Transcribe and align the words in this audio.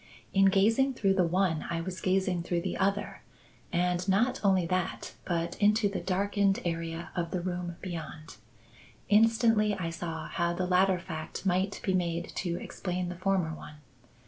In 0.33 0.45
gazing 0.45 0.95
through 0.95 1.13
the 1.13 1.27
one 1.27 1.63
I 1.69 1.79
was 1.79 2.01
gazing 2.01 2.41
through 2.41 2.61
the 2.61 2.75
other; 2.75 3.21
and 3.71 4.09
not 4.09 4.43
only 4.43 4.65
that, 4.65 5.13
but 5.25 5.55
into 5.61 5.87
the 5.87 5.99
darkened 5.99 6.59
area 6.65 7.11
of 7.15 7.29
the 7.29 7.39
room 7.39 7.75
beyond. 7.81 8.37
Instantly 9.09 9.75
I 9.75 9.91
saw 9.91 10.27
how 10.27 10.53
the 10.53 10.65
latter 10.65 10.97
fact 10.97 11.45
might 11.45 11.79
be 11.83 11.93
made 11.93 12.29
to 12.37 12.55
explain 12.59 13.09
the 13.09 13.15
former 13.15 13.53
one. 13.53 13.75